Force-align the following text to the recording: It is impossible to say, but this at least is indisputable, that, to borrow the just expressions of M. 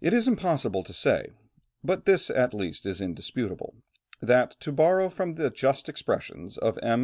It 0.00 0.12
is 0.12 0.26
impossible 0.26 0.82
to 0.82 0.92
say, 0.92 1.28
but 1.84 2.06
this 2.06 2.28
at 2.28 2.52
least 2.54 2.86
is 2.86 3.00
indisputable, 3.00 3.76
that, 4.20 4.56
to 4.58 4.72
borrow 4.72 5.08
the 5.10 5.48
just 5.54 5.88
expressions 5.88 6.58
of 6.58 6.76
M. 6.82 7.02